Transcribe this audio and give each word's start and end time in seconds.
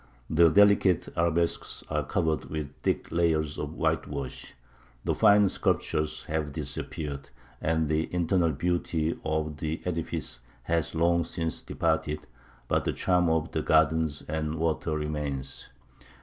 The 0.31 0.49
delicate 0.49 1.09
arabesques 1.15 1.83
are 1.87 2.01
covered 2.03 2.45
with 2.45 2.71
thick 2.81 3.11
layers 3.11 3.59
of 3.59 3.75
whitewash; 3.75 4.55
the 5.05 5.13
fine 5.13 5.47
sculptures 5.47 6.23
have 6.23 6.51
disappeared, 6.53 7.29
and 7.61 7.87
the 7.87 8.09
internal 8.11 8.49
beauty 8.51 9.15
of 9.23 9.57
the 9.57 9.79
edifice 9.85 10.39
has 10.63 10.95
long 10.95 11.23
since 11.23 11.61
departed; 11.61 12.25
but 12.67 12.83
the 12.85 12.93
charm 12.93 13.29
of 13.29 13.51
the 13.51 13.61
gardens 13.61 14.23
and 14.27 14.55
waters 14.55 14.95
remains. 14.97 15.69